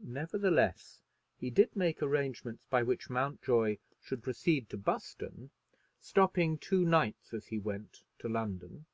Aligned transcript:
Nevertheless, 0.00 0.98
he 1.36 1.50
did 1.50 1.76
make 1.76 2.02
arrangements 2.02 2.64
by 2.68 2.82
which 2.82 3.08
Mountjoy 3.08 3.78
should 4.00 4.24
proceed 4.24 4.68
to 4.70 4.76
Buston, 4.76 5.50
stopping 6.00 6.58
two 6.58 6.84
nights 6.84 7.32
as 7.32 7.46
he 7.46 7.60
went 7.60 8.02
to 8.18 8.28
London. 8.28 8.86